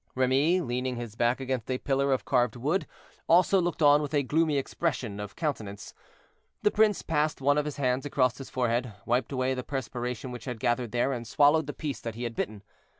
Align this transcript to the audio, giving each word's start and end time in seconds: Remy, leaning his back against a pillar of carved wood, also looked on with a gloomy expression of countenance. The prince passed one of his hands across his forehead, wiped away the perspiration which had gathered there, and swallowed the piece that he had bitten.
Remy, 0.15 0.61
leaning 0.61 0.95
his 0.95 1.15
back 1.15 1.39
against 1.39 1.69
a 1.69 1.77
pillar 1.77 2.11
of 2.11 2.25
carved 2.25 2.55
wood, 2.55 2.87
also 3.29 3.61
looked 3.61 3.83
on 3.83 4.01
with 4.01 4.15
a 4.15 4.23
gloomy 4.23 4.57
expression 4.57 5.19
of 5.19 5.35
countenance. 5.35 5.93
The 6.63 6.71
prince 6.71 7.03
passed 7.03 7.39
one 7.39 7.59
of 7.59 7.65
his 7.65 7.77
hands 7.77 8.03
across 8.03 8.39
his 8.39 8.49
forehead, 8.49 8.93
wiped 9.05 9.31
away 9.31 9.53
the 9.53 9.61
perspiration 9.61 10.31
which 10.31 10.45
had 10.45 10.59
gathered 10.59 10.91
there, 10.91 11.13
and 11.13 11.27
swallowed 11.27 11.67
the 11.67 11.73
piece 11.73 11.99
that 11.99 12.15
he 12.15 12.23
had 12.23 12.33
bitten. 12.35 12.63